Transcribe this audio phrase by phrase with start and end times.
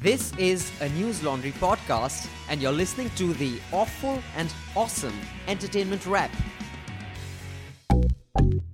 [0.00, 6.06] This is a News Laundry podcast, and you're listening to the awful and awesome entertainment
[6.06, 6.30] wrap.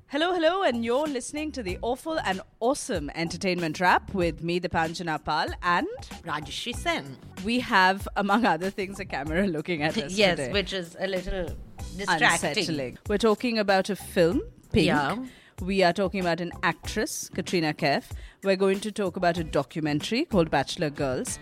[0.09, 5.25] Hello, hello, and you're listening to the awful and awesome entertainment wrap with me, Deepanjana
[5.25, 5.89] Pal, and
[6.27, 7.17] Rajyasree Sen.
[7.43, 10.53] we have, among other things, a camera looking at us yes, today.
[10.53, 11.49] which is a little
[11.97, 12.51] distracting.
[12.51, 12.99] unsettling.
[13.09, 14.89] We're talking about a film, Pink.
[14.89, 15.17] Yeah.
[15.65, 18.11] We are talking about an actress, Katrina Kaif.
[18.43, 21.39] We're going to talk about a documentary called Bachelor Girls,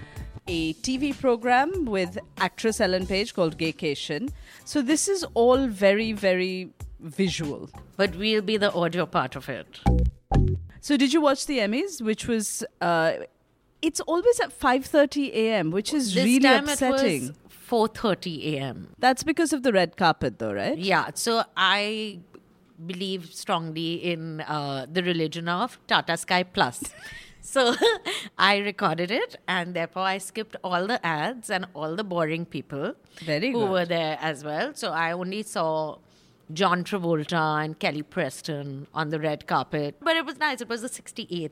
[0.47, 4.31] a TV program with actress Ellen Page called Gaycation.
[4.65, 7.69] So this is all very, very visual.
[7.97, 9.81] But we'll be the audio part of it.
[10.81, 12.63] So did you watch the Emmys, which was?
[12.81, 13.15] Uh,
[13.81, 17.25] it's always at 5:30 a.m., which is This really time upsetting.
[17.25, 18.89] it was 4:30 a.m.
[19.01, 20.79] That's because of the red carpet, though, right?
[20.79, 22.21] Yeah, so I
[22.87, 26.83] believe strongly in uh, the religion of Tata Sky Plus.
[27.45, 27.75] So
[28.39, 32.95] I recorded it, and therefore I skipped all the ads and all the boring people
[33.25, 33.71] Very who good.
[33.71, 34.71] were there as well.
[34.75, 35.99] So I only saw
[36.53, 40.61] John Travolta and Kelly Preston on the red carpet, but it was nice.
[40.61, 41.51] It was the 68th.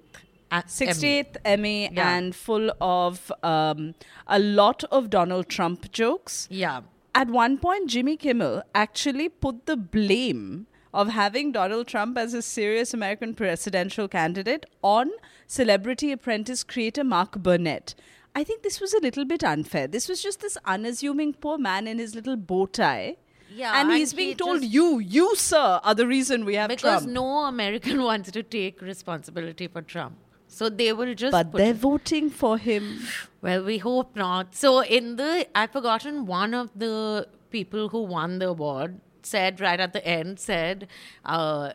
[0.52, 2.08] a- 68th Emmy Yeah.
[2.16, 3.94] and full of um,
[4.28, 6.46] a lot of Donald Trump jokes.
[6.52, 6.82] Yeah.
[7.16, 12.42] At one point, Jimmy Kimmel actually put the blame of having Donald Trump as a
[12.42, 15.10] serious American presidential candidate on
[15.46, 17.94] Celebrity Apprentice creator Mark Burnett.
[18.34, 19.86] I think this was a little bit unfair.
[19.88, 23.16] This was just this unassuming poor man in his little bow tie.
[23.52, 26.68] Yeah, and and he's being he told, "You, you, sir, are the reason we have
[26.68, 30.16] Because Trump." Because no American wants to take responsibility for Trump.
[30.46, 33.00] So they will just but they're it- voting for him.
[33.42, 34.54] Well, we hope not.
[34.54, 39.80] So in the I've forgotten one of the people who won the award said right
[39.80, 40.88] at the end said
[41.24, 41.72] uh,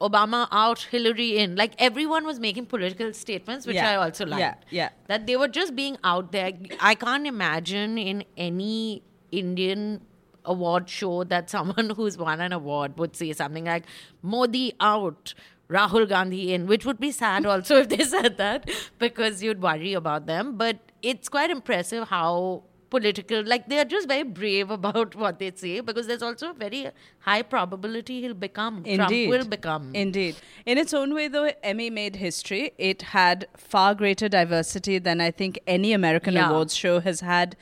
[0.00, 1.56] Obama out, Hillary in.
[1.56, 3.92] Like everyone was making political statements, which Yeah.
[3.92, 4.40] I also liked.
[4.40, 4.88] Yeah, yeah.
[5.06, 6.52] That they were just being out there.
[6.80, 10.02] I can't imagine in any Indian
[10.44, 13.84] award show that someone who's won an award would say something like
[14.22, 15.34] Modi out.
[15.68, 19.94] Rahul Gandhi in, which would be sad also if they said that because you'd worry
[19.94, 20.56] about them.
[20.56, 22.62] But it's quite impressive how
[22.96, 26.82] political, like they're just very brave about what they say because there's also a very
[27.30, 28.82] high probability he'll become.
[28.84, 29.30] Trump Indeed.
[29.30, 29.90] will become.
[29.94, 30.36] Indeed.
[30.74, 32.72] In its own way, though, Emmy made history.
[32.78, 36.50] It had far greater diversity than I think any American Yeah.
[36.50, 37.56] awards show has had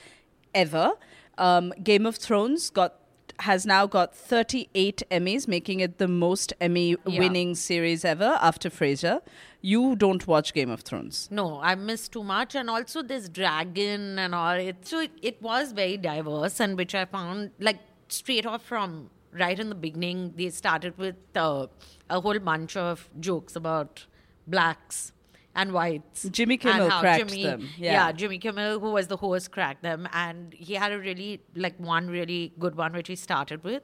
[0.55, 0.93] ever.
[1.39, 2.95] Um, Game of Thrones got
[3.41, 9.23] has now got 38 Emmys, making it the most Emmy winning series ever after Frasier.
[9.67, 11.27] You don't watch Game of Thrones.
[11.31, 14.57] No, I missed too much, and also this dragon and all.
[14.65, 19.09] It so it, it was very diverse, and which I found like straight off from
[19.33, 20.35] right in the beginning.
[20.37, 21.69] They started with uh,
[22.11, 24.05] a whole bunch of jokes about
[24.47, 25.13] blacks
[25.55, 26.29] and whites.
[26.31, 28.13] Jimmy Kimmel cracked Jimmy, them, yeah.
[28.13, 32.09] Jimmy Kimmel, who was the host, cracked them, and he had a really like one
[32.09, 33.83] really good one which he started with,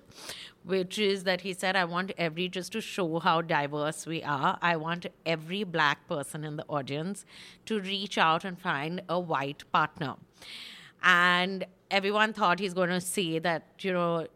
[0.65, 4.59] which is that he said, "I want every just to show how diverse we are.
[4.61, 7.25] I want every black person in the audience
[7.67, 10.17] to reach out and find a white partner."
[11.03, 14.27] And everyone thought he's going to say that you know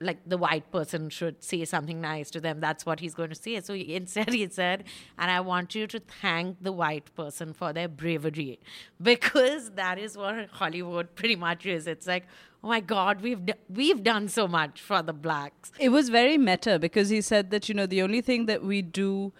[0.00, 2.58] like the white person should say something nice to them.
[2.60, 3.60] That's what he's going to say.
[3.60, 4.84] So instead, he said,
[5.18, 8.60] and I want you to thank the white person for their bravery
[9.02, 11.86] because that is what Hollywood pretty much is.
[11.86, 12.26] It's like,
[12.62, 15.72] oh my God, we've d- we've done so much for the blacks.
[15.78, 18.82] It was very meta because he said that, you know, the only thing that we
[18.82, 19.32] do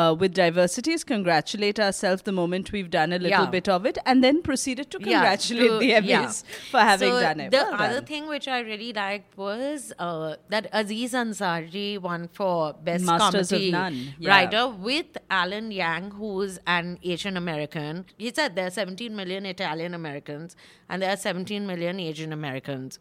[0.00, 3.50] uh, with diversity is congratulate ourselves the moment we've done a little Yeah.
[3.56, 6.32] bit of it and then proceeded to Yeah, congratulate to- the Emmys yeah.
[6.72, 7.50] for having So done it.
[7.50, 8.04] The Well other done.
[8.12, 13.58] thing which I really liked was uh, that Aziz Ansari won for best Masters of
[13.58, 14.30] comedy None, yeah.
[14.30, 18.04] writer with Alan Yang, who's an Asian American.
[18.18, 20.56] He said there are 17 million Italian Americans
[20.88, 22.98] and there are 17 million Asian Americans.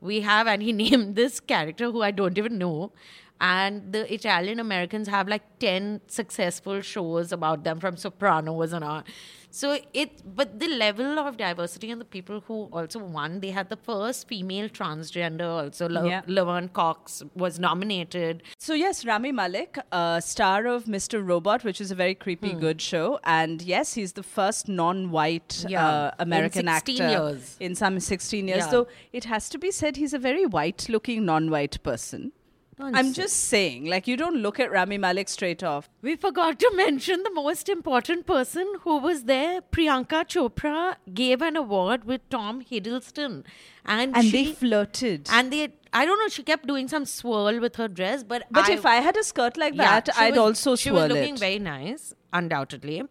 [0.00, 2.92] We have, and he named this character who I don't even know.
[3.40, 9.02] And the Italian Americans have like 10 successful shows about them from Sopranos and all.
[9.50, 13.68] So it, but the level of diversity and the people who also won, they had
[13.70, 15.88] the first female transgender also.
[15.88, 16.22] La- Yeah.
[16.26, 18.42] Laverne Cox was nominated.
[18.58, 21.24] So yes, Rami Malek, uh, star of Mr.
[21.24, 22.58] Robot, which is a very creepy Hmm.
[22.58, 27.56] good show, and yes, he's the first non-white Yeah, uh, in American 16 actor years.
[27.60, 28.64] in some 16 years.
[28.64, 28.70] Yeah.
[28.70, 32.32] Though it has to be said, he's a very white-looking non-white person.
[32.78, 35.88] I'm just saying, like you don't look at Rami Malek straight off.
[36.02, 39.60] We forgot to mention the most important person who was there.
[39.60, 43.44] Priyanka Chopra gave an award with Tom Hiddleston,
[43.84, 45.28] and, And she, they flirted.
[45.30, 45.72] and they.
[45.92, 46.28] I don't know.
[46.28, 49.22] She kept doing some swirl with her dress, but but I, if I had a
[49.22, 51.40] skirt like Yeah, that, I'd was- also she was looking it.
[51.40, 53.02] very nice, undoubtedly.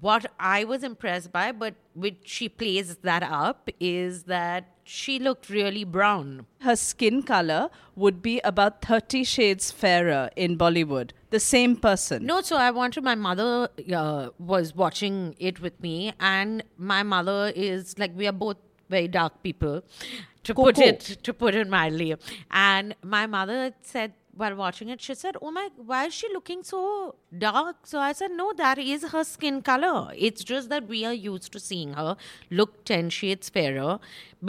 [0.00, 5.50] What I was impressed by, but which she plays that up, is that she looked
[5.50, 6.46] really brown.
[6.60, 11.10] Her skin color would be about 30 shades fairer in Bollywood.
[11.30, 12.24] The same person.
[12.24, 17.52] No, so I wanted my mother uh, was watching it with me, and my mother
[17.54, 18.56] is like we are both
[18.88, 19.82] very dark people,
[20.44, 22.14] to put it to put it mildly.
[22.50, 26.62] And my mother said while watching it, she said, "Oh my, why is she looking
[26.62, 26.80] so
[27.46, 30.12] dark?" So I said, "No, that is her skin color.
[30.28, 32.16] It's just that we are used to seeing her
[32.50, 33.98] look ten shades fairer."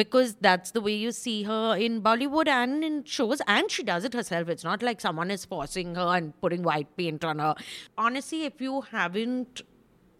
[0.01, 4.03] Because that's the way you see her in Bollywood and in shows, and she does
[4.12, 4.50] it herself.
[4.50, 7.56] It's not like someone is forcing her and putting white paint on her.
[7.97, 9.63] Honestly, if you haven't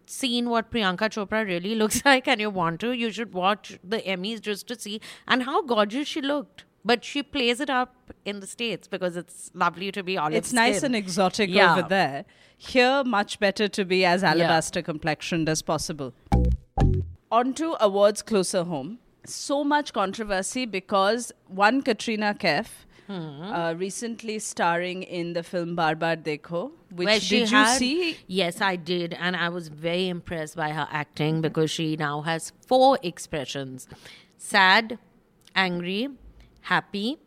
[0.06, 3.98] seen what Priyanka Chopra really looks like and you want to, you should watch the
[3.98, 6.64] Emmys just to see and how gorgeous she looked.
[6.84, 7.94] But she plays it up
[8.24, 11.72] in the States because it's lovely to be olive It's nice and exotic Yeah.
[11.72, 12.24] over there.
[12.56, 16.14] Here, much better to be as alabaster complexioned as possible.
[17.30, 18.98] On to awards closer home.
[19.24, 22.68] So much controversy because one Katrina Kaif,
[23.06, 23.42] Hmm.
[23.42, 27.76] uh, recently starring in the film Baar Baar Dekho, which Where she did you had-
[27.78, 28.16] see?
[28.28, 32.52] Yes, I did, and I was very impressed by her acting because she now has
[32.66, 33.88] four expressions:
[34.38, 34.98] sad,
[35.56, 36.08] angry,
[36.62, 37.18] happy.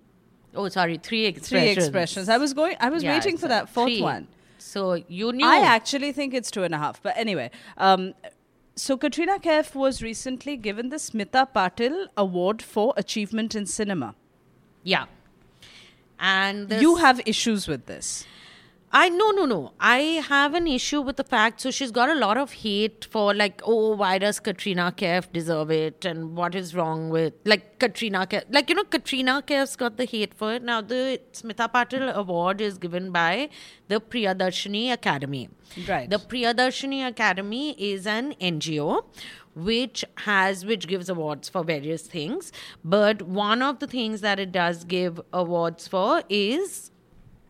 [0.56, 1.78] Oh, sorry, three Three expressions.
[1.78, 2.30] expressions.
[2.30, 2.76] I was going.
[2.80, 4.02] I was Yeah, waiting for that fourth three.
[4.02, 4.28] one.
[4.60, 5.46] So you knew.
[5.46, 7.02] I actually think it's two and a half.
[7.02, 8.14] But anyway, um,
[8.76, 14.16] so Katrina Kaif was recently given the Smita Patil Award for Achievement in Cinema.
[14.84, 15.06] yeah.
[16.20, 18.26] And You have issues with this.
[18.95, 19.74] I no no no.
[19.80, 21.62] I have an issue with the fact.
[21.62, 25.72] So she's got a lot of hate for like, oh, why does Katrina Kaif deserve
[25.72, 28.44] it, and what is wrong with like Katrina Kaif?
[28.51, 30.62] Like you know, Katrina Kaif's got the hate for it.
[30.62, 33.50] Now the Smita Patil Award is given by
[33.88, 35.50] the Priyadarshini Academy.
[35.88, 36.07] Right.
[36.07, 39.06] The Priyadarshini Academy is an NGO
[39.56, 42.51] which has which gives awards for various things
[42.84, 46.89] but one of the things that it does give awards for is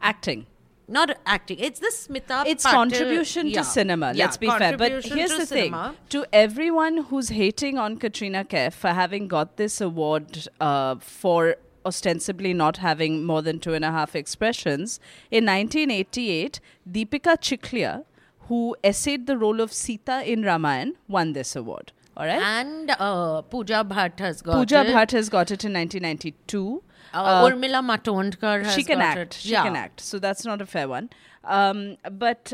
[0.04, 0.46] Acting.
[0.88, 1.60] Not acting.
[1.60, 2.46] It's the Smita.
[2.46, 3.60] It's Patil- contribution yeah.
[3.60, 4.14] to cinema.
[4.14, 4.78] Yeah, Let's be fair.
[4.78, 5.90] But here's the cinema.
[5.90, 11.56] thing: to everyone who's hating on Katrina Kaif for having got this award uh, for
[11.86, 15.00] ostensibly not having more than two and a half expressions,
[15.32, 16.60] in 1988,
[16.90, 18.06] Deepika Chikhalia,
[18.48, 21.92] who essayed the role of Sita in Ramayan, won this award.
[22.16, 22.42] All right.
[22.42, 24.94] And uh, Pooja Bhatt has got Pooja it.
[24.94, 26.84] Bhatt has got it in 1992.
[27.14, 29.20] Uh, Urmila Matondkar has she can act.
[29.20, 29.34] it.
[29.34, 29.64] She yeah.
[29.64, 30.02] can act.
[30.02, 31.10] So that's not a fair one.
[31.44, 32.54] Um, but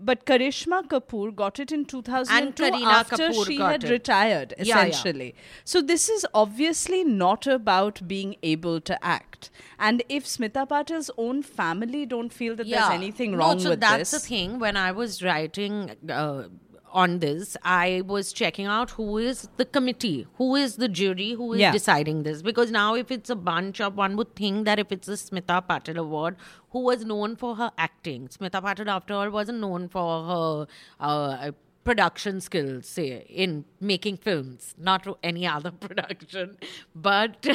[0.00, 3.90] but Karishma Kapoor got it in 2002 Kareena after Kapoor she had it.
[3.90, 4.84] retired, Yeah, yeah.
[4.86, 5.34] essentially.
[5.64, 9.50] So this is obviously not about being able to act.
[9.78, 13.80] And if Smita Patil's own family don't feel that there's anything no, wrong so with
[13.80, 14.58] that's this, that's the thing.
[14.58, 16.44] When I was writing uh,
[16.92, 21.52] on this, I was checking out who is the committee, who is the jury, who
[21.52, 21.72] is Yeah.
[21.72, 22.42] deciding this.
[22.42, 25.66] Because now, if it's a bunch of, one would think that if it's a Smita
[25.68, 26.36] Patil Award,
[26.70, 30.66] who was known for her acting, Smita Patil, after all, wasn't known for her.
[31.00, 31.50] Uh,
[31.84, 36.54] production skills say in making films not any other production
[36.94, 37.46] but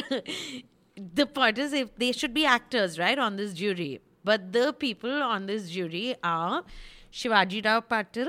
[1.14, 5.22] the point is if they should be actors right on this jury but the people
[5.22, 6.64] on this jury are
[7.12, 8.28] shivaji rao patil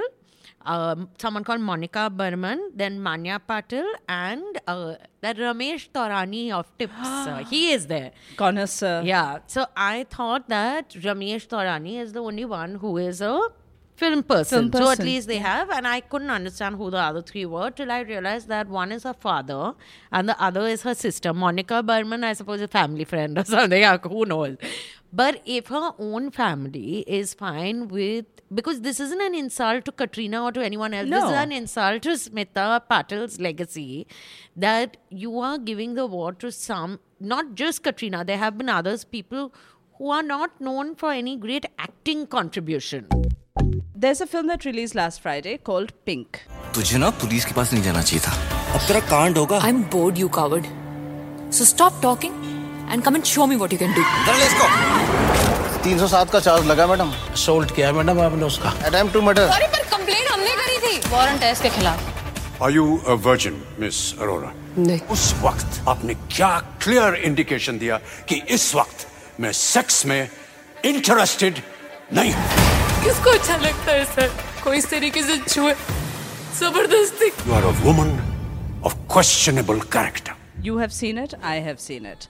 [0.66, 6.94] um, someone called monica burman then manya patil and uh, that ramesh taurani of tips
[7.04, 9.02] uh, he is there connoisseur.
[9.04, 9.40] yeah.
[9.48, 13.40] So I thought that Ramesh Taurani is the only one who is a
[13.96, 14.72] film person.
[14.72, 17.70] Film So at least they have, and I couldn't understand who the other three were
[17.72, 19.74] till I realized that one is her father
[20.12, 21.34] and the other is her sister.
[21.34, 23.80] Monica Berman, I suppose, a family friend or something.
[23.82, 24.58] Yeah, Who knows?
[25.16, 30.44] But if her own family is fine with, because this isn't an insult to Katrina
[30.44, 31.22] or to anyone else, no.
[31.22, 34.08] this is an insult to Smita Patil's legacy
[34.58, 39.06] that you are giving the award to some, not just Katrina, there have been others,
[39.06, 39.54] people
[39.98, 43.08] who are not known for any great acting contribution.
[43.96, 46.42] There's a film that released last Friday called Pink.
[49.64, 50.68] I'm bored you coward
[51.50, 52.34] so stop talking
[52.90, 54.04] and come and show me what you can do.
[54.26, 54.68] चल let's go
[55.86, 59.84] 307 का charge लगा madam. Assault किया madam आपने उसका। Attempt to murder अरे पर
[59.96, 62.14] complain हमने करी थी। वारंट है इसके खिलाफ।
[62.66, 64.52] Are you a virgin, Miss Arora?
[64.78, 66.50] नहीं। उस वक्त आपने क्या
[66.84, 67.98] क्लियर इंडिकेशन दिया
[68.30, 69.08] कि इस वक्त
[69.42, 70.30] मैं सेक्स में
[70.86, 71.62] इंटरेस्टेड
[72.14, 72.34] नहीं
[73.04, 74.32] किसको अच्छा लगता है सर
[74.64, 75.74] कोई इस तरीके से छुए।
[76.60, 78.10] ज़बरदस्ती। You are a woman
[78.86, 80.34] of questionable character
[80.66, 82.22] You have seen it, I have seen it.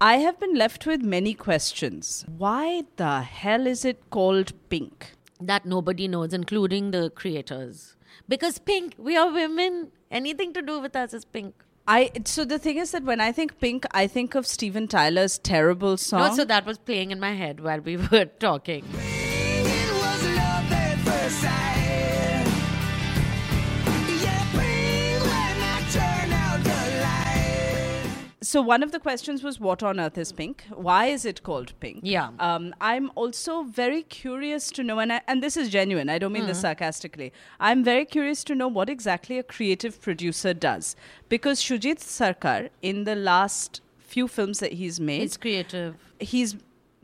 [0.00, 2.24] I have been left with many questions.
[2.36, 5.12] Why the hell is it called Pink?
[5.40, 7.96] That nobody knows, including the creators.
[8.28, 9.92] Because pink, we are women.
[10.10, 11.54] Anything to do with us is pink.
[11.88, 15.38] I so the thing is that when I think Pink, I think of Steven Tyler's
[15.38, 16.22] terrible song.
[16.22, 18.84] Also, that was playing in my head while we were talking.
[28.48, 31.72] So one of the questions was what on earth is pink why is it called
[31.84, 32.28] pink Yeah.
[32.48, 36.32] um, i'm also very curious to know and, I, and this is genuine i don't
[36.36, 36.48] mean Hmm.
[36.52, 37.32] this sarcastically
[37.70, 40.94] i'm very curious to know what exactly a creative producer does
[41.28, 43.80] because shoojit sircar in the last
[44.14, 45.96] few films that he's made It's creative.
[46.20, 46.56] he's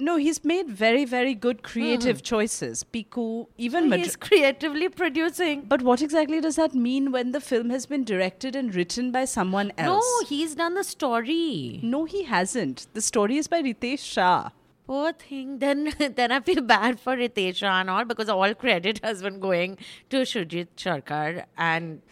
[0.09, 1.67] no he's made very very good hmm.
[1.73, 5.63] creative choices piku even He's creatively producing.
[5.63, 9.25] but what exactly does that mean when the film has been directed and written by
[9.25, 11.81] someone else No, he's done the story.
[11.83, 12.87] no, he hasn't.
[12.95, 14.51] The story is by Ritesh Shah.
[14.87, 15.59] Poor thing.
[15.65, 19.41] Then, then I feel bad for Ritesh Shah and all because all credit has been
[19.41, 19.79] going
[20.11, 21.45] to Shoojit Sircar.
[21.57, 22.03] And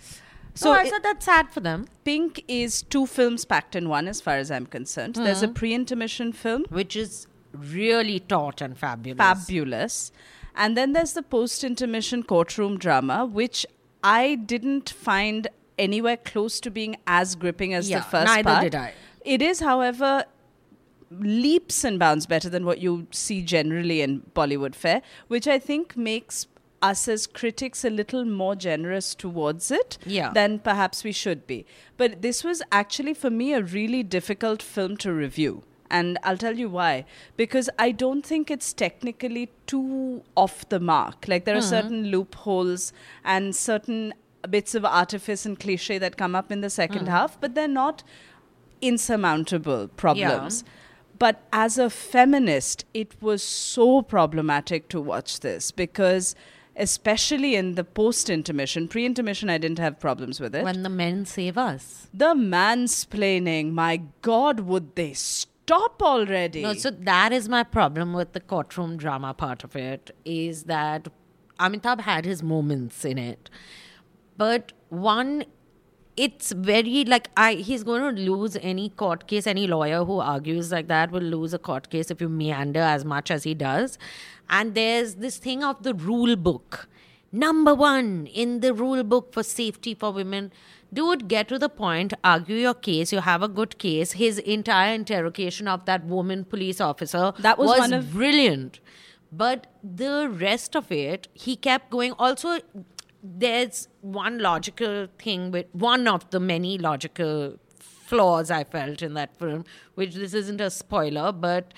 [0.54, 4.08] so, So I thought that's sad for them, Pink is two films packed in one,
[4.08, 5.14] as far as I'm concerned.
[5.16, 5.54] There's a hmm.
[5.54, 9.18] pre intermission film, which is really taut and fabulous.
[9.18, 10.12] fabulous.
[10.54, 13.64] And then there's the post intermission courtroom drama, which
[14.02, 18.62] I didn't find anywhere close to being as gripping as Yeah, the first neither part.
[18.62, 18.92] did I.
[19.24, 20.24] It is, however,
[21.10, 25.96] leaps and bounds better than what you see generally in Bollywood fare, which I think
[25.96, 26.46] makes
[26.82, 30.32] us as critics a little more generous towards it Yeah.
[30.32, 31.66] than perhaps we should be.
[31.98, 35.62] But this was actually for me a really difficult film to review.
[35.90, 37.04] And I'll tell you why.
[37.36, 41.26] Because I don't think it's technically too off the mark.
[41.26, 41.66] Like there are hmm.
[41.66, 42.92] certain loopholes
[43.24, 44.14] and certain
[44.48, 47.10] bits of artifice and cliche that come up in the second hmm.
[47.10, 48.02] half, but they're not
[48.80, 50.64] insurmountable problems.
[51.18, 56.34] But as a feminist, it was so problematic to watch this because,
[56.76, 60.64] especially in the post intermission, pre intermission, I didn't have problems with it.
[60.64, 62.08] When the men save us.
[62.14, 65.12] the mansplaining, my God, would they
[65.70, 66.62] stop already?
[66.62, 71.08] No, so that is my problem with the courtroom drama part of it is that
[71.58, 73.50] Amitabh had his moments in it.
[74.36, 75.44] But one,
[76.16, 79.46] it's very like I he's going to lose any court case.
[79.46, 83.04] Any lawyer who argues like that will lose a court case if you meander as
[83.04, 83.98] much as he does.
[84.48, 86.88] And there's this thing of the rule book.
[87.32, 90.52] Number one in the rule book for safety for women.
[90.92, 93.12] Dude, get to the point, argue your case.
[93.12, 94.12] You have a good case.
[94.12, 98.80] His entire interrogation of that woman police officer That was one of- brilliant.
[99.32, 102.12] But the rest of it, he kept going.
[102.18, 102.58] Also,
[103.22, 109.36] there's one logical thing with one of the many logical flaws I felt in that
[109.36, 111.72] film, which this isn't a spoiler, but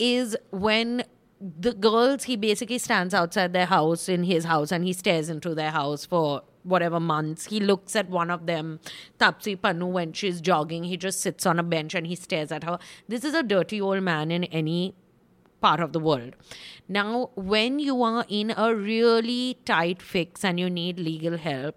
[0.00, 1.04] is when
[1.44, 5.54] the girls, he basically stands outside their house in his house and he stares into
[5.54, 7.46] their house for whatever months.
[7.46, 8.80] He looks at one of them,
[9.18, 10.84] Taapsee Pannu, when she's jogging.
[10.84, 12.78] He just sits on a bench and he stares at her.
[13.08, 14.94] This is a dirty old man in any
[15.60, 16.34] part of the world.
[16.88, 21.76] Now, when you are in a really tight fix and you need legal help,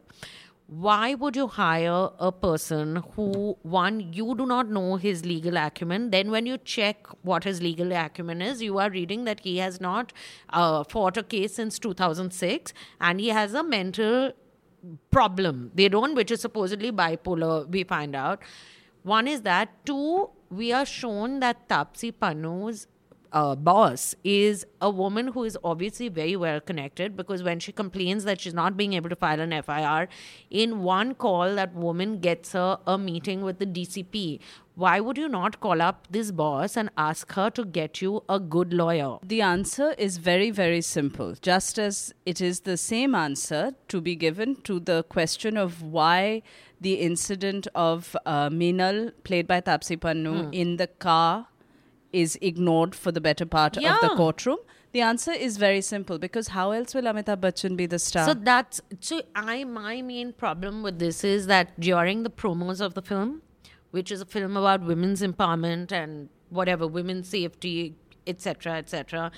[0.67, 6.12] why would you hire a person who, one, you do not know his legal acumen?
[6.12, 9.79] Then, when you check what his legal acumen is, you are reading that he has
[9.79, 10.12] not
[10.50, 14.33] uh, fought a case since 2006 and he has a mental
[15.09, 15.71] problem.
[15.74, 18.41] They don't, which is supposedly bipolar, we find out.
[19.03, 19.69] One is that.
[19.86, 22.88] Two, we are shown that Taapsee Pannu's
[23.31, 28.24] uh, boss is a woman who is obviously very well connected because when she complains
[28.24, 30.07] that she's not being able to file an FIR,
[30.50, 34.39] in one call, that woman gets her a meeting with the DCP.
[34.75, 38.39] Why would you not call up this boss and ask her to get you a
[38.39, 39.17] good lawyer?
[39.24, 41.34] The answer is very, very simple.
[41.41, 46.43] Just as it is the same answer to be given to the question of why
[46.79, 51.48] the incident of uh, Meenal, played by Taapsee Pannu, in the car
[52.14, 54.58] is ignored for the better part of the courtroom.
[54.94, 58.26] The answer is very simple because how else will Amitabh Bachchan be the star?
[58.26, 62.94] So that's so I my main problem with this is that during the promos of
[62.94, 63.42] the film,
[63.92, 67.96] which is a film about women's empowerment and whatever women's safety,
[68.26, 69.32] etc., etc.,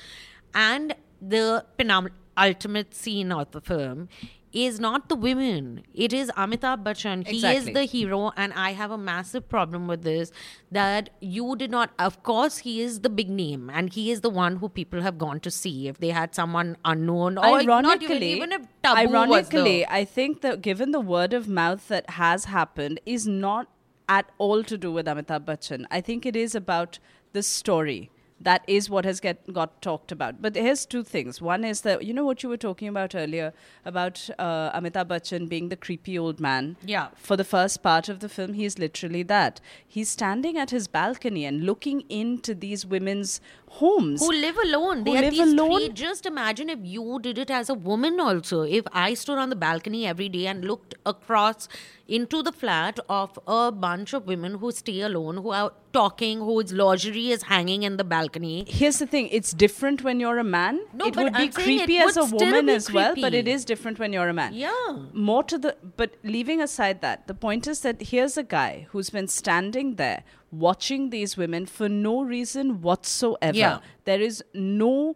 [0.53, 4.07] and the penul- ultimate scene of the film
[4.51, 5.83] is not the women.
[5.93, 7.27] It is Amitabh Bachchan.
[7.27, 10.31] He is the hero, and I have a massive problem with this.
[10.71, 11.91] That you did not.
[11.99, 15.17] Of course, he is the big name, and he is the one who people have
[15.17, 15.87] gone to see.
[15.87, 18.51] If they had someone unknown, or even, ironically, even
[18.83, 23.67] Tabu ironically, I think that given the word of mouth that has happened is not
[24.07, 25.85] at all to do with Amitabh Bachchan.
[25.91, 26.99] I think it is about
[27.33, 28.09] the story.
[28.41, 30.41] That is what has get got talked about.
[30.41, 31.41] But here's two things.
[31.41, 33.53] One is that you know what you were talking about earlier
[33.85, 36.77] about uh, Amitabh Bachchan being the creepy old man.
[36.83, 37.09] Yeah.
[37.15, 39.59] For the first part of the film, he's literally that.
[39.87, 44.21] He's standing at his balcony and looking into these women's homes.
[44.21, 45.03] who live alone.
[45.03, 45.79] They live these alone.
[45.79, 48.61] Three, just imagine if you did it as a woman also.
[48.61, 51.67] If I stood on the balcony every day and looked across
[52.09, 56.73] into the flat of a bunch of women who stay alone, who are talking, whose
[56.73, 58.65] lingerie is hanging in the balcony.
[58.67, 60.81] Here's the thing: it's different when you're a man.
[60.93, 63.33] No, it but would be I'm it creepy as a woman be as well, but
[63.33, 64.53] it is different when you're a man.
[64.53, 64.97] Yeah.
[65.13, 69.09] More to the, but leaving aside that, the point is that here's a guy who's
[69.09, 73.57] been standing there watching these women for no reason whatsoever.
[73.57, 73.79] Yeah.
[74.05, 75.15] There is no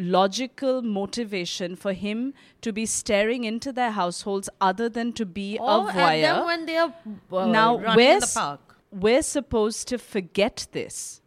[0.00, 5.88] logical motivation for him to be staring into their households other than to be Or
[5.90, 6.20] a voyeur.
[6.22, 6.94] them when they are
[7.32, 8.58] uh, now running we're, the
[8.90, 11.20] we're supposed to forget this.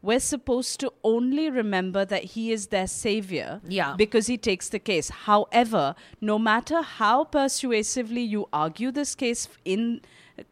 [0.00, 3.94] We're supposed to only remember that he is their savior Yeah.
[3.96, 5.08] because he takes the case.
[5.10, 10.02] However no matter how persuasively you argue this case in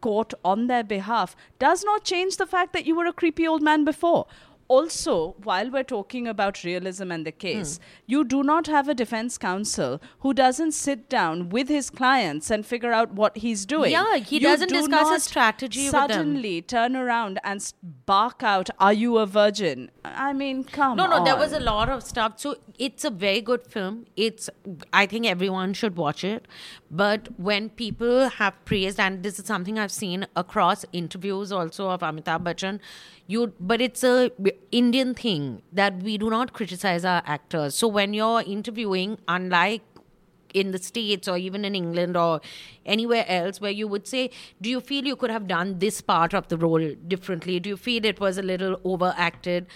[0.01, 3.63] court on their behalf does not change the fact that you were a creepy old
[3.63, 4.27] man before
[4.77, 5.15] also,
[5.49, 7.85] while we're talking about realism and the case, Hmm.
[8.15, 12.67] you do not have a defense counsel who doesn't sit down with his clients and
[12.73, 13.93] figure out what he's doing.
[13.97, 15.87] Yeah, he You doesn't do discuss his not strategy.
[15.97, 17.67] Suddenly turn around and
[18.13, 20.97] bark out, "Are you a virgin?" I mean, come on.
[21.03, 22.39] No, no, there was a lot of stuff.
[22.47, 22.55] So
[22.89, 24.07] it's a very good film.
[24.29, 24.49] It's,
[25.03, 26.47] I think everyone should watch it.
[27.05, 32.01] But when people have praised, and this is something I've seen across interviews also of
[32.11, 32.81] Amitabh Bachchan,
[33.27, 34.31] you, but it's a
[34.71, 37.75] Indian thing that we do not criticize our actors.
[37.75, 39.83] So when you're interviewing, unlike
[40.55, 42.39] in the states or even in england or
[42.85, 44.29] anywhere else where you would say
[44.61, 47.77] do you feel you could have done this part of the role differently do you
[47.77, 49.67] feel it was a little overacted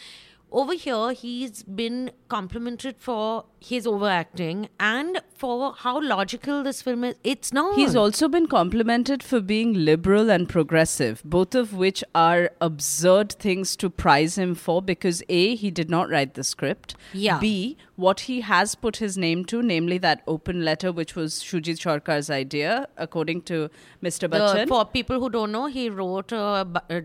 [0.50, 7.14] over here he's been complimented for his overacting and for how logical this film is
[7.24, 12.50] it's not He's also been complimented for being liberal and progressive, both of which are
[12.60, 16.97] absurd things to prize him for because A, he did not write the script.
[17.12, 17.38] Yeah.
[17.38, 21.78] B, what he has put his name to, namely that open letter, which was Shoojit
[21.82, 23.71] Sircar's idea, according to
[24.02, 24.21] Mr.
[24.21, 24.69] The- Bachchan.
[24.69, 27.00] for people who don't know, he wrote, uh, uh,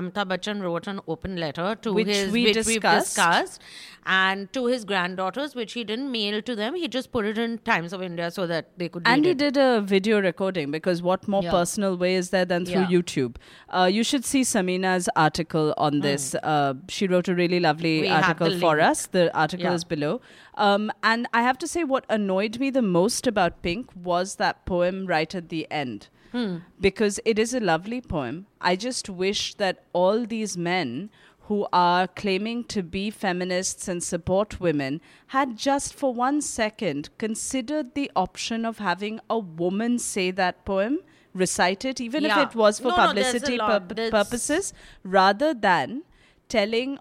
[0.00, 2.66] Amitabh Bachchan wrote an open letter to Which his, we which discussed.
[2.84, 3.62] we've discussed,
[4.04, 6.74] and to his granddaughters, which he didn't mail to them.
[6.74, 9.02] He just put it in Times of India so that they could.
[9.06, 9.38] and he it.
[9.38, 11.50] did a video recording because what more Yeah.
[11.50, 12.86] personal way is there than through Yeah.
[13.00, 13.36] YouTube?
[13.68, 16.34] Uh, you should see Samina's article on this.
[16.42, 18.00] Uh, she wrote a really lovely.
[18.02, 19.06] We article for us.
[19.06, 19.74] The article Yeah.
[19.74, 20.20] is below.
[20.54, 24.64] Um, and I have to say, what annoyed me the most about Pink was that
[24.66, 26.08] poem right at the end.
[26.32, 26.56] Hmm.
[26.80, 28.46] Because it is a lovely poem.
[28.60, 31.10] I just wish that all these men
[31.46, 37.94] who are claiming to be feminists and support women had just for one second considered
[37.94, 40.98] the option of having a woman say that poem,
[41.34, 42.42] recite it, even Yeah.
[42.42, 46.02] if it was for No, no, publicity purp- There's- purposes, rather than
[46.48, 46.98] telling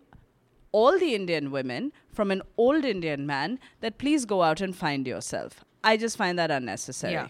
[0.72, 5.06] all the Indian women from an old Indian man that please go out and find
[5.06, 5.64] yourself.
[5.84, 7.14] I just find that unnecessary.
[7.14, 7.28] Yeah.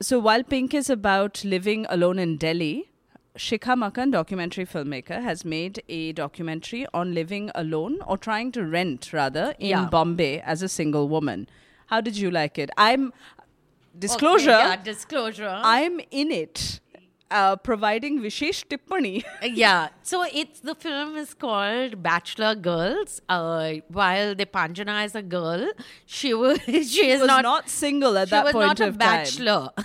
[0.00, 2.90] So while Pink is about living alone in Delhi,
[3.36, 9.12] Shikha Makan, documentary filmmaker, has made a documentary on living alone or trying to rent
[9.12, 9.86] rather in Yeah.
[9.86, 11.48] Bombay as a single woman.
[11.86, 12.70] How did you like it?
[12.76, 13.12] I'm
[13.98, 14.50] disclosure.
[14.52, 15.60] Okay, yeah, disclosure.
[15.62, 16.80] I'm in it,
[17.30, 19.22] uh, providing Vishesh Tippani.
[19.42, 19.88] yeah.
[20.02, 23.20] So it's the film is called Bachelor Girls.
[23.28, 25.70] Uh, while Deepanjana is a girl,
[26.06, 29.24] she was she is was not, not, single at that point of time.
[29.26, 29.84] she was not a bachelor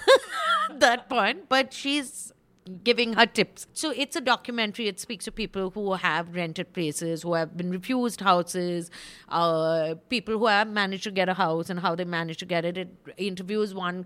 [0.69, 2.31] at that point, but she's
[2.83, 3.67] giving her tips.
[3.73, 4.87] So it's a documentary.
[4.87, 8.91] It speaks to people who have rented places, who have been refused houses,
[9.29, 12.65] uh, people who have managed to get a house and how they managed to get
[12.65, 12.77] it.
[12.77, 14.05] It interviews one.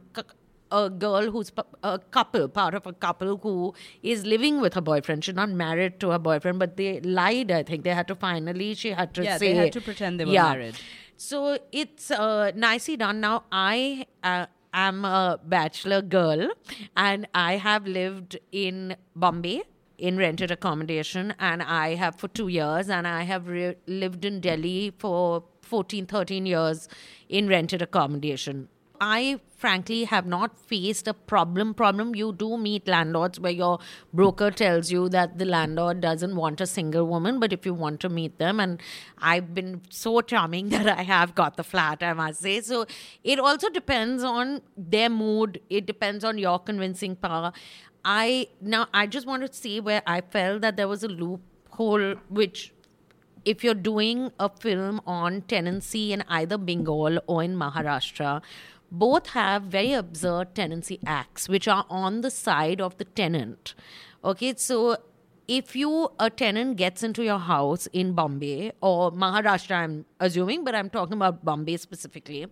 [0.71, 1.51] a girl who's
[1.83, 5.23] a couple, part of a couple who is living with her boyfriend.
[5.23, 7.51] She's not married to her boyfriend, but they lied.
[7.51, 8.73] I think they had to finally.
[8.73, 10.53] She had to Yeah, say they had to pretend they were Yeah.
[10.53, 10.75] married.
[11.17, 13.21] So it's uh, nicely done.
[13.21, 16.49] Now I uh, am a bachelor girl,
[16.95, 19.63] and I have lived in Bombay
[19.97, 24.41] in rented accommodation, and I have for two years, and I have re- lived in
[24.41, 26.87] Delhi for 14, 13 years
[27.29, 28.67] in rented accommodation.
[28.99, 31.73] I frankly have not faced a problem.
[31.73, 33.79] Problem you do meet landlords where your
[34.13, 37.99] broker tells you that the landlord doesn't want a single woman, but if you want
[38.01, 38.81] to meet them, and
[39.17, 42.61] I've been so charming that I have got the flat, I must say.
[42.61, 42.85] So
[43.23, 45.61] it also depends on their mood.
[45.69, 47.51] It depends on your convincing power.
[48.03, 52.15] I now I just want to see where I felt that there was a loophole
[52.29, 52.71] which
[53.45, 58.41] if you're doing a film on tenancy in either Bengal or in Maharashtra,
[58.91, 63.73] both have very absurd tenancy acts which are on the side of the tenant.
[64.23, 64.97] Okay, so
[65.47, 70.73] if you a tenant gets into your house in Bombay or Maharashtra, I'm assuming, but
[70.73, 72.47] I'm talking about Bombay specifically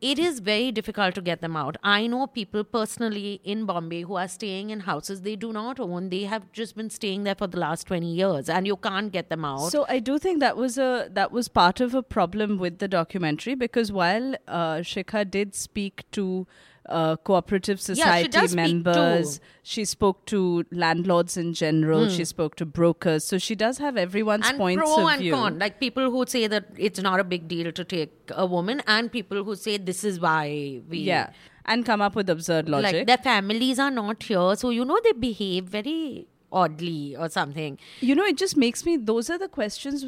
[0.00, 1.76] it is very difficult to get them out.
[1.82, 6.10] I know people personally in Bombay who are staying in houses they do not own.
[6.10, 9.30] They have just been staying there for the last 20 years and you can't get
[9.30, 9.70] them out.
[9.72, 12.88] So I do think that was a that was part of a problem with the
[12.88, 16.46] documentary because while uh, Shikha did speak to
[16.88, 22.66] uh, cooperative Yeah, she society members, she spoke to landlords in general, she spoke to
[22.66, 23.24] brokers.
[23.24, 25.32] So she does have everyone's and points pro of and view.
[25.32, 28.82] con, like people who say that it's not a big deal to take a woman,
[28.86, 31.30] and people who say this is why we Yeah,
[31.64, 32.92] and come up with absurd logic.
[32.92, 36.26] like their families are not here, so you know they behave very
[36.62, 37.78] oddly or something.
[38.10, 40.04] you know it just makes me those are the questions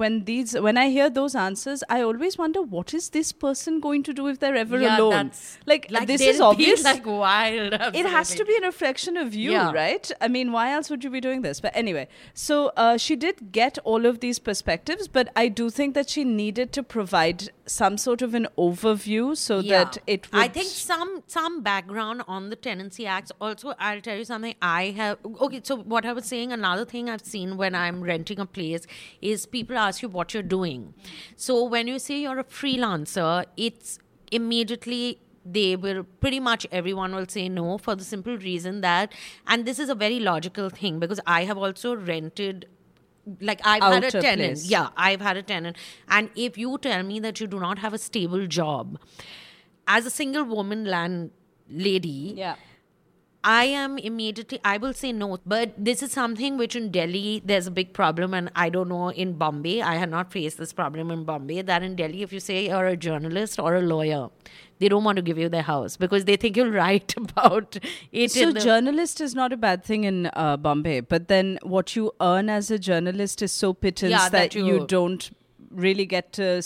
[0.00, 4.02] when these when i hear those answers i always wonder what is this person going
[4.08, 7.74] to do if they're ever Yeah, alone that's- like, like this is obvious like wild.
[8.02, 9.72] it has to be a reflection of you Yeah.
[9.78, 12.06] right i mean why else would you be doing this but anyway
[12.46, 16.24] so uh, she did get all of these perspectives but i do think that she
[16.24, 21.22] needed to provide some sort of an overview so that it would I think some
[21.26, 23.32] some background on the tenancy acts.
[23.40, 24.54] Also, I'll tell you something.
[24.62, 25.60] I have okay.
[25.62, 28.86] So what I was saying, another thing I've seen when I'm renting a place
[29.20, 30.94] is people ask you what you're doing.
[31.36, 33.98] So when you say you're a freelancer, it's
[34.30, 39.12] immediately they will pretty much everyone will say no for the simple reason that
[39.46, 42.66] and this is a very logical thing because I have also rented
[43.40, 44.38] like I've had a a tenant.
[44.38, 44.70] place.
[44.70, 45.76] Yeah, I've had a tenant.
[46.08, 48.98] And if you tell me that you do not have a stable job,
[49.86, 51.30] as a single woman land
[51.68, 52.56] lady, yeah
[53.48, 55.38] I am immediately, I will say no.
[55.46, 58.34] But this is something which in Delhi, there's a big problem.
[58.34, 61.62] And I don't know in Bombay, I had not faced this problem in Bombay.
[61.62, 64.30] That in Delhi, if you say you're a journalist or a lawyer,
[64.80, 67.78] they don't want to give you their house because they think you'll write about
[68.12, 68.32] it.
[68.32, 71.94] so in the, journalist is not a bad thing in uh, Bombay, but then what
[71.94, 75.30] you earn as a journalist is so pittance Yeah, that, that you, you- don't
[75.70, 76.62] really get to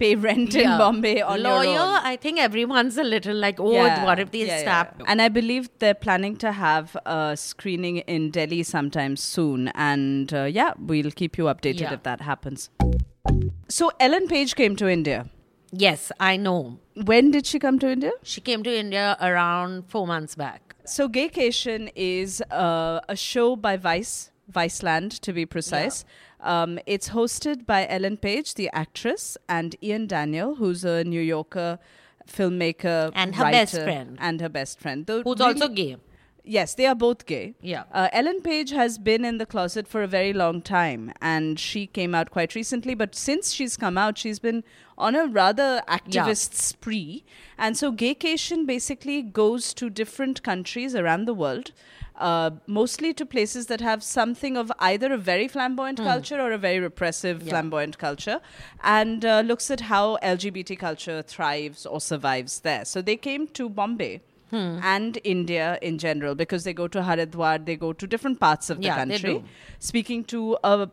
[0.00, 1.86] pay rent in Bombay on lawyer.
[2.12, 4.94] I think everyone's a little like, oh, Yeah, what if they yeah, stop?
[4.98, 5.04] yeah.
[5.08, 9.68] And I believe they're planning to have a screening in Delhi sometime soon.
[9.74, 11.94] And uh, yeah, we'll keep you updated Yeah.
[11.94, 12.70] if that happens.
[13.68, 15.28] So Ellen Page came to India.
[15.72, 16.78] Yes, I know.
[17.10, 18.10] When did she come to India?
[18.22, 20.74] She came to India around four months back.
[20.84, 26.04] So Gaycation is uh, a show by Vice, Viceland to be precise.
[26.40, 31.78] Um, it's hosted by Ellen Page, the actress, and Ian Daniel, who's a New Yorker
[32.26, 34.16] filmmaker And her best friend.
[34.20, 35.96] and her best friend, Though Who's really- also gay.
[36.42, 37.54] Yes, they are both gay.
[37.60, 37.84] Yeah.
[37.92, 41.86] Uh, Ellen Page has been in the closet for a very long time, and she
[41.86, 42.94] came out quite recently.
[42.94, 44.64] But since she's come out, she's been
[44.96, 47.24] on a rather activist spree.
[47.58, 51.72] And so, Gaycation basically goes to different countries around the world,
[52.20, 56.58] uh, mostly to places that have something of either a very flamboyant culture or a
[56.58, 58.40] very repressive flamboyant culture,
[58.84, 62.84] and uh, looks at how LGBT culture thrives or survives there.
[62.84, 64.20] So, they came to Bombay
[64.52, 68.78] and India in general because they go to Haridwar, they go to different parts of
[68.78, 69.44] the Yeah, country,
[69.78, 70.88] speaking to a.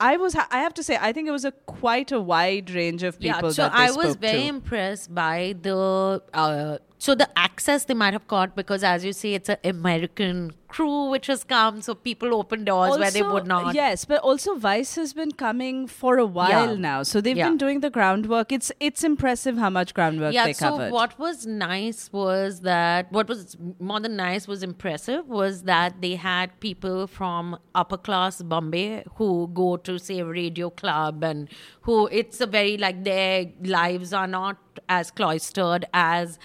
[0.00, 0.34] I was.
[0.36, 3.48] I have to say, I think it was a quite a wide range of people
[3.48, 4.48] yeah, so I was very to.
[4.48, 9.34] impressed by the uh, so the access they might have got because, as you say,
[9.34, 13.74] it's an American crew which has come, so people open doors where they would not.
[13.74, 16.80] Yes, but also Vice has been coming for a while Yeah.
[16.80, 17.48] now, so they've Yeah.
[17.48, 18.52] been doing the groundwork.
[18.52, 20.92] It's it's impressive how much groundwork yeah, they so covered.
[20.92, 26.16] what was nice was that what was more than nice was impressive was that they
[26.16, 31.48] had people from upper class Bombay who go to say a radio club and
[31.82, 34.58] who it's a very like their lives are not
[34.88, 36.38] as cloistered as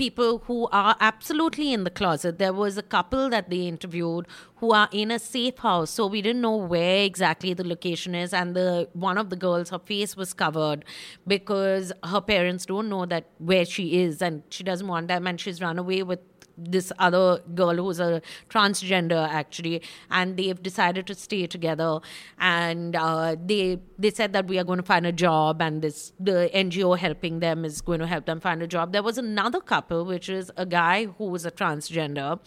[0.00, 2.38] people who are absolutely in the closet.
[2.38, 6.22] There was a couple that they interviewed who are in a safe house, so we
[6.22, 8.32] didn't know where exactly the location is.
[8.32, 10.86] And the one of the girls, her face was covered
[11.26, 15.38] because her parents don't know that where she is, and she doesn't want them, and
[15.38, 16.20] she's run away with
[16.68, 22.00] this other girl who's a transgender actually and they've decided to stay together
[22.38, 26.12] and uh, they they said that we are going to find a job and this
[26.18, 29.60] the ngo helping them is going to help them find a job there was another
[29.60, 32.38] couple which is a guy who was a transgender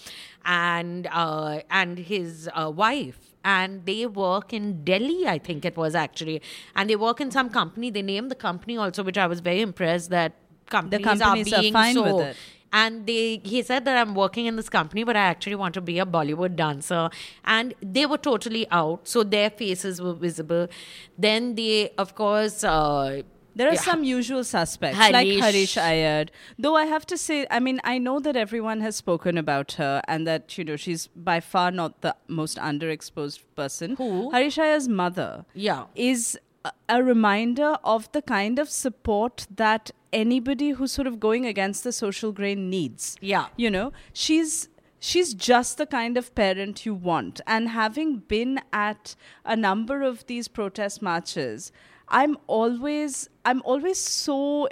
[0.45, 5.95] and uh, and his uh, wife and they work in Delhi, I think it was
[5.95, 6.41] actually.
[6.76, 7.89] And they work in some company.
[7.89, 10.34] They named the company also, which I was very impressed that
[10.67, 12.38] companies companies are are being fine so with it.
[12.82, 15.82] And they he said that I'm working in this company, but I actually want to
[15.82, 17.10] be a Bollywood dancer.
[17.46, 20.68] And they were totally out, so their faces were visible.
[21.18, 22.64] Then they, of course.
[22.64, 23.22] Uh,
[23.56, 25.42] There are yeah, some usual suspects like Harish.
[25.46, 26.26] Harish Iyer.
[26.58, 29.92] Though I have to say, I mean, I know that everyone has spoken about her
[30.14, 33.94] and that, you know, she's by far not the most underexposed person.
[34.00, 34.32] Who?
[34.32, 35.46] Harish Iyer's mother.
[35.68, 35.84] Yeah.
[36.08, 36.40] Is
[36.90, 41.91] a reminder of the kind of support that anybody who's sort of going against the
[41.91, 43.17] social grain needs.
[43.19, 43.47] Yeah.
[43.58, 49.15] You know, she's she's just the kind of parent you want and having been at
[49.43, 51.73] a number of these protest marches
[52.08, 54.69] i'm always i'm always so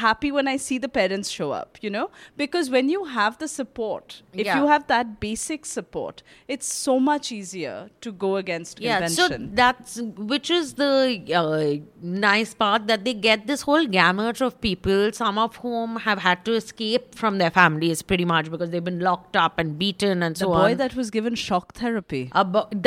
[0.00, 2.10] happy when i see the parents show up you know?
[2.36, 4.58] Because when you have the support if Yeah.
[4.60, 7.76] you have that basic support it's so much easier
[8.06, 9.28] to go against yeah so
[9.60, 10.00] that's
[10.32, 10.94] which is the
[11.42, 11.84] uh,
[12.26, 16.44] nice part that they get this whole gamut of people some of whom have had
[16.44, 20.36] to escape from their families pretty much because they've been locked up and beaten and
[20.36, 20.76] the so boy on.
[20.84, 22.30] that was given shock therapy.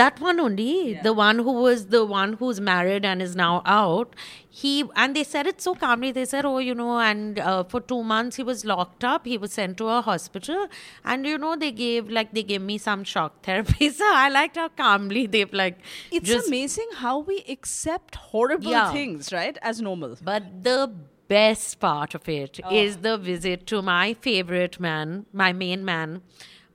[0.02, 1.00] That one only?
[1.04, 4.16] The one who was the one who's married and is now out
[4.60, 6.12] he and they said it so calmly.
[6.18, 9.26] They said oh you know and uh, for two months he was locked up.
[9.34, 10.68] He was sent to a hospital.
[11.06, 13.90] And you know they gave like they gave me some shock therapy.
[14.00, 15.78] So i liked how calmly they've like
[16.12, 18.92] it's just amazing how we accept horrible Yeah.
[18.92, 20.18] things right as normal.
[20.34, 20.80] But the
[21.28, 23.00] best part of it is Oh.
[23.08, 26.22] the visit to my favorite man, my main man,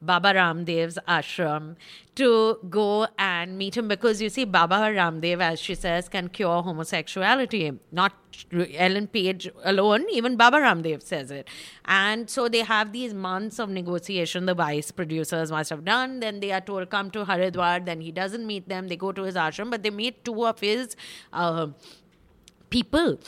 [0.02, 1.76] Baba Ramdev's ashram,
[2.16, 6.62] to go and meet him because you see, Baba Ramdev, as she says, can cure
[6.62, 7.78] homosexuality.
[7.90, 8.12] Not
[8.52, 11.48] Ellen Page alone, even Baba Ramdev says it.
[11.84, 16.20] And so they have these months of negotiation the vice producers must have done.
[16.20, 17.86] Then they are told, come to Haridwar.
[17.86, 18.88] Then he doesn't meet them.
[18.88, 20.96] They go to his ashram, but they meet two of his.
[21.32, 21.68] Uh,
[22.72, 23.18] people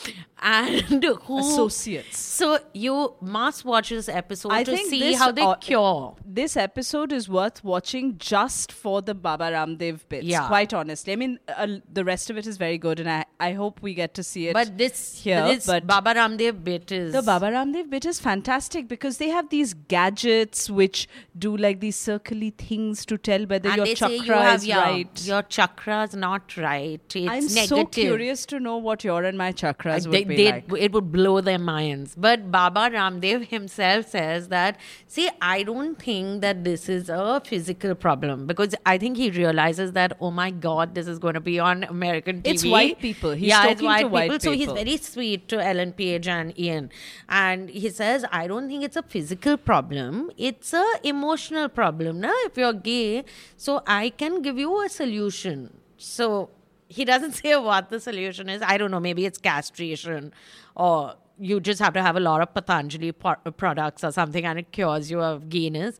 [0.45, 2.19] and who Associates.
[2.19, 6.15] So you must watch this episode I to see how they au- cure.
[6.23, 10.25] This episode is worth watching just for the Baba Ramdev bits.
[10.25, 10.47] Yeah.
[10.47, 13.53] Quite honestly, I mean, uh, the rest of it is very good, and I, I
[13.53, 14.53] hope we get to see it.
[14.53, 18.87] But this here, this but Baba Ramdev bit is the Baba Ramdev bit is fantastic
[18.87, 23.77] because they have these gadgets which do like these circly things to tell whether and
[23.77, 25.25] your chakra you have is yeah, right.
[25.25, 27.01] your chakra's not right.
[27.15, 27.67] It's I'm negative.
[27.67, 30.65] so curious to know what your and my chakras would they, be they- like.
[30.77, 32.15] it would blow their minds.
[32.15, 37.95] But Baba Ramdev himself says that, see, I don't think that this is a physical
[37.95, 41.59] problem because I think he realizes that, oh my God, this is going to be
[41.59, 42.53] on American TV.
[42.53, 43.31] It's white people.
[43.31, 44.39] He's yeah, it's white to white people.
[44.39, 46.89] So he's very sweet to Ellen Page and Ian.
[47.29, 50.31] And he says, I don't think it's a physical problem.
[50.37, 52.21] It's a emotional problem.
[52.21, 52.31] Na?
[52.45, 53.25] If you're gay,
[53.57, 55.77] so I can give you a solution.
[55.97, 56.49] So
[56.87, 58.61] he doesn't say what the solution is.
[58.61, 58.99] I don't know.
[58.99, 60.33] Maybe it's castration
[60.75, 64.71] or you just have to have a lot of Patanjali products or something and it
[64.71, 65.99] cures you of gayness.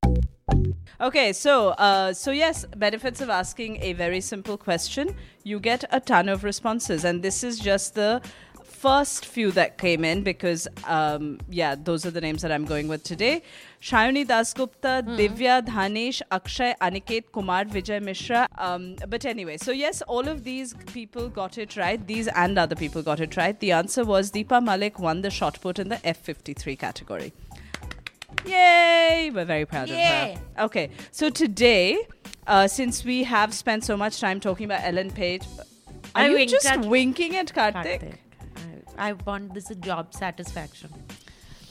[1.02, 5.14] Okay, so uh, so yes, benefits of asking a very simple question.
[5.44, 8.22] You get a ton of responses, and this is just the
[8.76, 12.88] first few that came in because um, yeah, those are the names that I'm going
[12.88, 13.42] with today.
[13.82, 18.48] Shayoni Dasgupta, Divya Dhanesh, Akshay, Aniket Kumar, Vijay Mishra.
[18.58, 22.06] Um, but anyway, so yes, all of these people got it right.
[22.06, 23.60] These and other people got it right.
[23.60, 27.34] The answer was Deepa Malik won the shot put in the F53 category.
[28.46, 29.32] Yay!
[29.34, 30.34] We're very proud Yay.
[30.34, 30.66] of her.
[30.66, 31.98] Okay, so today,
[32.48, 35.44] uh, since we have spent so much time talking about Ellen Page,
[36.16, 38.02] are I you winked just winking at Karthik?
[38.02, 38.16] Karthik.
[38.98, 40.92] I, want this job satisfaction.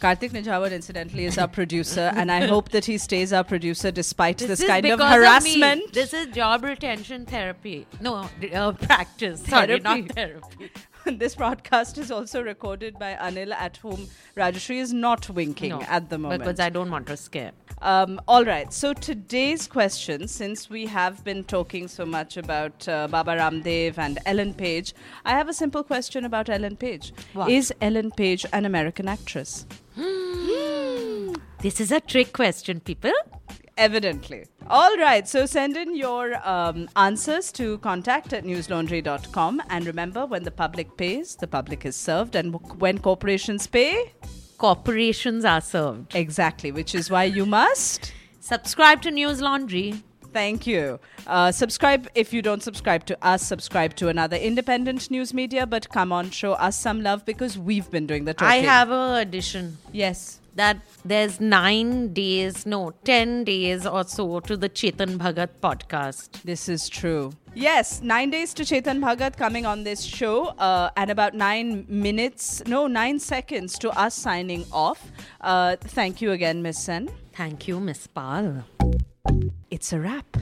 [0.01, 4.39] Karthik Nijawar, incidentally, is our producer, and I hope that he stays our producer despite
[4.39, 5.93] this, is kind of harassment.
[5.93, 7.87] This is job retention therapy.
[8.01, 9.43] No, uh, practice.
[9.45, 10.71] Sorry, not therapy.
[11.07, 16.11] this broadcast is also recorded by Anil, at whom Rajyasree is not winking No, at
[16.11, 16.43] the moment.
[16.43, 17.53] Because I don't want to scare.
[17.83, 18.73] Um, all right.
[18.73, 24.19] So today's question, since we have been talking so much about uh, Baba Ramdev and
[24.27, 27.13] Ellen Page, I have a simple question about Ellen Page.
[27.35, 27.51] What?
[27.51, 29.67] Is Ellen Page an American actress?
[31.59, 33.13] This is a trick question, people.
[33.77, 34.45] Evidently.
[34.69, 35.27] All right.
[35.27, 39.63] So send in your um, answers to contact at newslaundry.com.
[39.69, 42.37] And remember, when the public pays, the public is served.
[42.37, 44.13] And when corporations pay,
[44.64, 46.14] Corporations are served.
[46.16, 48.14] exactly, which is why you must.
[48.40, 50.03] Subscribe to News Laundry.
[50.33, 51.00] Thank you.
[51.27, 53.42] Uh, subscribe if you don't subscribe to us.
[53.42, 55.66] Subscribe to another independent news media.
[55.66, 58.64] But come on, show us some love because we've been doing the talking.
[58.64, 60.40] I have a addition yes.
[60.55, 66.40] that there's nine days, no, ten days or so to the Chetan Bhagat podcast.
[66.42, 67.33] This is true.
[67.57, 72.62] Yes, nine days to Chetan Bhagat coming on this show, uh, and about nine minutes,
[72.67, 75.12] no, nine seconds to us signing off.
[75.40, 77.09] Uh, thank you again, Miss Sen.
[77.33, 78.64] Thank you, Miss Pal.
[79.71, 80.37] It's a wrap.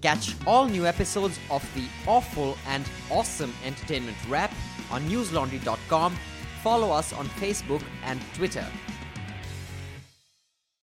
[0.00, 4.52] Catch all new episodes of the awful and awesome entertainment wrap
[4.90, 6.16] on newslaundry.com.
[6.62, 8.66] Follow us on Facebook and Twitter.